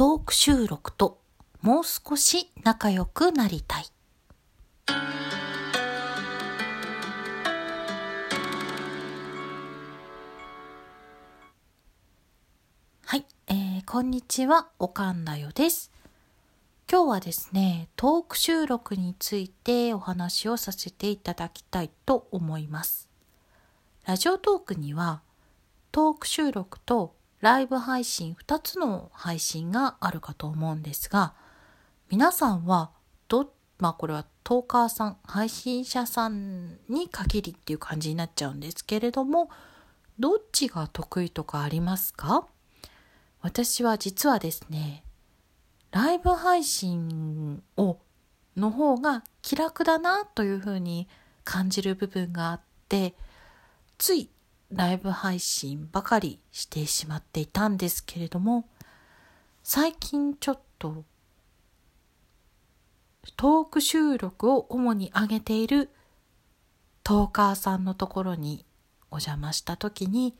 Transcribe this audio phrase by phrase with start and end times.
[0.00, 1.20] トーク収録と
[1.60, 3.84] もう少し仲良くなりたい。
[13.04, 15.92] はい、えー、こんにちは、おかんだよです。
[16.90, 23.10] 今日はですね、トーク収録についてお話をさせていただきたいと思います。
[24.06, 25.20] ラジオトークには
[25.92, 31.34] トーク収録とライブ配信2つの配信があるかと思うんですが、
[32.10, 32.90] 皆さんは
[33.28, 39.48] ど、まあこれはトーカーさん、配信者さんに限りっていう感じになっちゃうんですけれども、
[40.18, 42.46] どっちが得意とかありますか？
[43.40, 45.02] 私は実はですね、
[45.92, 47.98] ライブ配信を
[48.54, 51.08] の方が気楽だなというふうに
[51.44, 53.14] 感じる部分があって、
[53.96, 54.28] つい
[54.72, 58.68] ライブ配信ばかりしてしまっていたんですけれども、
[59.62, 61.04] 最近ちょっと
[63.36, 65.90] トーク収録を主に上げている
[67.02, 68.64] トーカーさんのところに
[69.10, 70.36] お邪魔した時に、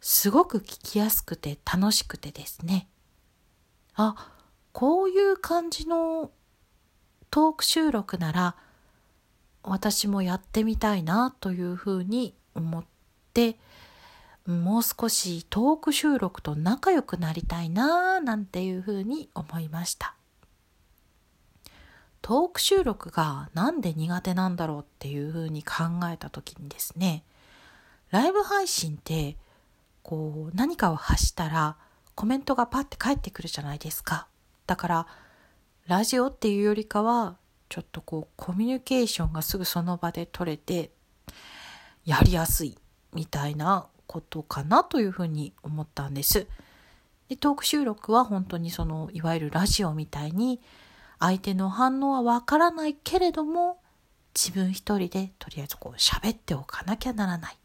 [0.00, 2.88] すごく聞きやすくて楽しくてですね。
[3.94, 4.32] あ、
[4.72, 6.30] こういう感じの
[7.30, 8.56] トーク収録なら
[9.62, 12.84] 私もやってみたいなというふうに思っ
[13.32, 13.56] て、
[14.46, 20.14] もう少しトーク収録と仲良くなりたいなぁなんていうふうに思いました。
[22.22, 27.24] トーク収録がなんで苦手なんだろうっていうふうに考えた時にですね、
[28.10, 29.36] ライブ配信って
[30.02, 31.76] こう何かを発したら
[32.14, 34.26] コメントがパッて返ってくるじゃないですか。
[34.66, 35.06] だから
[35.86, 37.36] ラジオっていうよりかは
[37.68, 40.90] ちょっとこうコミュニケーションがすぐその場で取れて
[42.04, 42.76] やりやすい
[43.12, 46.46] みたいなことかなというふうに思ったんです。
[47.28, 50.60] でトーク収録は本当にそのいわゆるラジオみたいに
[51.18, 53.78] 相手の反応はわからないけれども
[54.34, 57.56] 自分一人でとりあえずこう喋っておかなきゃならない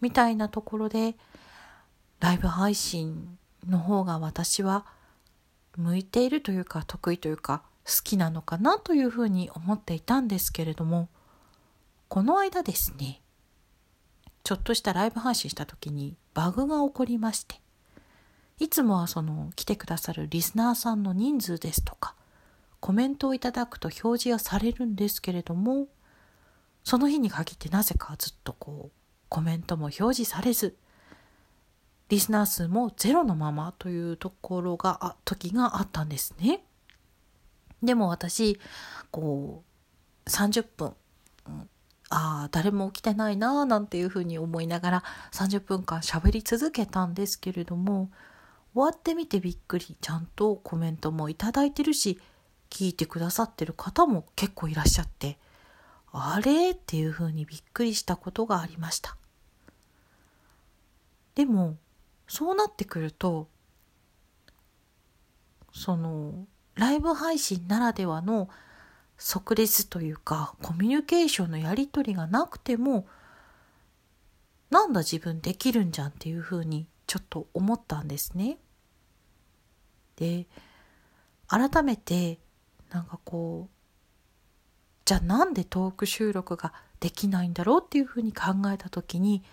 [0.00, 1.14] みたいなところで
[2.20, 4.84] ライブ配信の方が私は
[5.76, 11.08] 向いているというか得意というか好きなのかなというふうに思っていたんですけれども
[12.08, 13.20] この間ですね
[14.46, 17.56] ちょっとしたライブ配信した時にバグが起こりまして、
[18.60, 22.14] いつもはその来てくださるリスナーさんの人数ですとか、
[22.78, 25.88] コメントをいただくと表示がされるんですけれども、
[26.84, 28.98] その日に限ってなぜかずっとこう、
[29.28, 30.76] コメントも表示されず、
[32.08, 36.62] リスナー数もゼロのままというところが、時があったんですね。
[37.82, 38.60] でも私、
[39.10, 39.64] こ
[40.24, 40.94] う、30分、
[42.08, 48.10] ああ、誰も来てないなあなんていうふうに思いながら30分間喋り続けたんですけれども、
[48.74, 52.20] 終わってみてびっくり、ちゃんとコメントもいただいてるし、
[52.70, 55.38] 聞いてくださってる方も結構いらっしゃって、
[56.12, 59.16] あれっていうふうにびっくりしたことがありました。
[61.34, 61.76] でも、
[62.28, 63.48] そうなってくると、
[65.72, 68.48] その、ライブ配信ならではの
[69.18, 73.06] 即レスというかコミュニケーションのやり取りがなくても
[74.70, 78.58] なんだ自分できるんじゃんっていうふうにちょっと思ったんですね。
[80.16, 80.46] で
[81.48, 82.38] 改めて
[82.90, 83.76] なんかこう
[85.04, 89.44] じゃあなんでトーク収録ができないんだろうっていうふうに考えた時に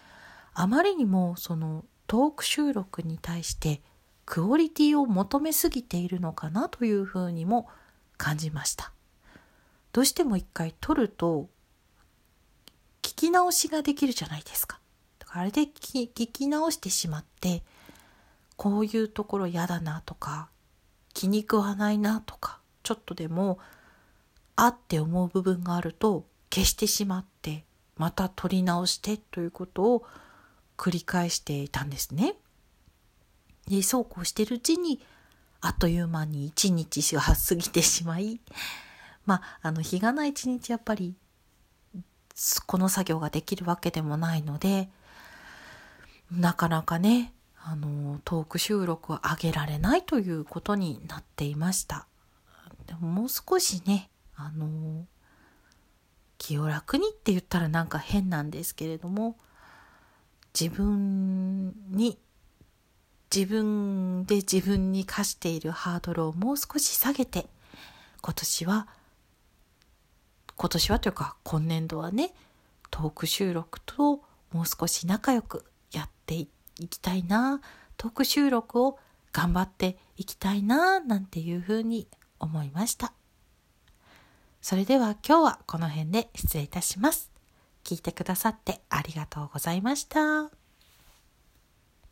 [0.53, 3.81] あまりにもそのトーク収録に対して
[4.25, 7.67] クオリティを求めすぎているのかなというふうにも
[8.17, 8.93] 感じました。
[9.93, 11.47] どうしても一回撮ると
[13.01, 14.79] 聞き直しができるじゃないですか。
[15.19, 17.63] だからあれで聞き直してしまって
[18.57, 20.49] こういうところ嫌だなとか
[21.13, 23.59] 気に食わないなとかちょっとでも
[24.55, 27.63] あって思う部分があると消してしまって
[27.95, 30.05] また撮り直してということを
[30.77, 32.35] 繰り返していたんですね。
[33.67, 34.99] でそうこうしてるうちに
[35.61, 38.41] あっという間に一日が過ぎてしまい
[39.25, 41.15] まあ、あの、日がない一日やっぱり、
[42.65, 44.89] この作業ができるわけでもないので、
[46.31, 52.07] なかなかね、あの、トーク収録を上げられないということになっていました。
[52.87, 55.05] でももう少しね、あの、
[56.37, 59.37] 気を楽にって言ったらなんか変なんですけれども、
[60.59, 62.19] 自分に、
[63.33, 67.47] 自分で自分に課しているハードルをもう少し下げて、
[68.21, 68.87] 今年は
[70.55, 72.33] 今年はというか今年度はね
[72.91, 74.21] トーク収録と
[74.51, 76.47] もう少し仲良くやってい
[76.89, 77.61] きたいな
[77.97, 78.99] トーク収録を
[79.31, 82.07] 頑張っていきたいななんていうふうに
[82.39, 83.13] 思いました。
[84.61, 87.31] それでは今日はこの辺で失礼いたします。
[87.83, 90.62] 聞いてくださってありがとうございました。